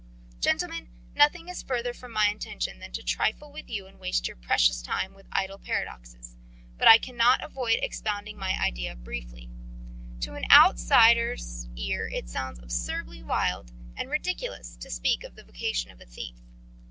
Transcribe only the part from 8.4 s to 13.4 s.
idea briefly. To an outsider's ear it sounds absurdly